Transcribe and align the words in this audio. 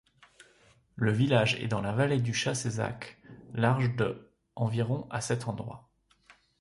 Le 0.95 1.11
village 1.11 1.59
est 1.61 1.67
dans 1.67 1.83
la 1.83 1.91
vallée 1.91 2.19
du 2.19 2.33
Chassezac, 2.33 3.21
large 3.53 3.95
de 3.95 4.27
environ 4.55 5.05
à 5.11 5.21
cet 5.21 5.47
endroit. 5.47 5.87